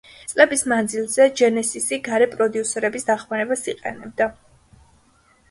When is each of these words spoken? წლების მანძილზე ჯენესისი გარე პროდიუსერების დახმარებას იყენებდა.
წლების 0.29 0.61
მანძილზე 0.71 1.27
ჯენესისი 1.41 1.99
გარე 2.07 2.29
პროდიუსერების 2.33 3.07
დახმარებას 3.11 3.65
იყენებდა. 3.75 4.31